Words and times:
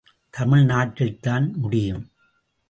தமிழ்நாட்டில் 0.33 1.19
தான் 1.19 1.53
முடியும்! 1.57 2.03